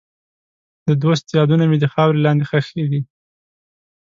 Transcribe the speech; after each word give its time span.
د 0.87 0.89
دوست 1.03 1.25
یادونه 1.37 1.63
مې 1.69 1.77
د 1.79 1.85
خاورې 1.93 2.19
لاندې 2.25 2.45
ښخې 2.49 2.85
دي. 2.91 3.01